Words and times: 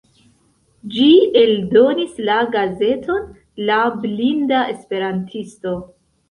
Ĝi 0.93 1.09
eldonis 1.41 2.15
la 2.29 2.37
gazeton 2.55 3.29
"La 3.69 3.77
Blinda 4.07 4.63
Esperantisto". 4.75 5.77